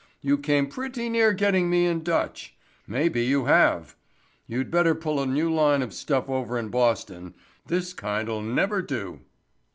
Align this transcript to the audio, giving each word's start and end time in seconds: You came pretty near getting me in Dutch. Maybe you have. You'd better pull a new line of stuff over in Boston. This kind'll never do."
You 0.23 0.39
came 0.39 0.65
pretty 0.65 1.09
near 1.09 1.31
getting 1.31 1.69
me 1.69 1.85
in 1.85 2.01
Dutch. 2.01 2.55
Maybe 2.87 3.23
you 3.23 3.45
have. 3.45 3.95
You'd 4.47 4.71
better 4.71 4.95
pull 4.95 5.21
a 5.21 5.27
new 5.27 5.53
line 5.53 5.83
of 5.83 5.93
stuff 5.93 6.27
over 6.27 6.57
in 6.57 6.69
Boston. 6.69 7.35
This 7.67 7.93
kind'll 7.93 8.41
never 8.41 8.81
do." 8.81 9.19